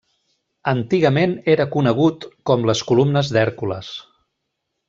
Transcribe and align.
Antigament 0.71 1.35
era 1.55 1.69
conegut 1.77 2.27
com 2.51 2.67
les 2.71 2.85
Columnes 2.93 3.33
d'Hèrcules. 3.37 3.93